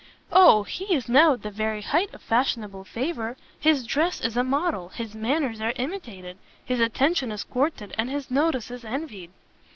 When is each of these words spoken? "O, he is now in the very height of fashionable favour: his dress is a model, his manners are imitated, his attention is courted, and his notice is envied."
"O, 0.31 0.63
he 0.63 0.95
is 0.95 1.07
now 1.07 1.33
in 1.33 1.41
the 1.41 1.51
very 1.51 1.83
height 1.83 2.11
of 2.11 2.23
fashionable 2.23 2.85
favour: 2.85 3.37
his 3.59 3.85
dress 3.85 4.19
is 4.19 4.35
a 4.35 4.43
model, 4.43 4.89
his 4.89 5.13
manners 5.13 5.61
are 5.61 5.73
imitated, 5.75 6.39
his 6.65 6.79
attention 6.79 7.31
is 7.31 7.43
courted, 7.43 7.93
and 7.99 8.09
his 8.09 8.31
notice 8.31 8.71
is 8.71 8.83
envied." 8.83 9.29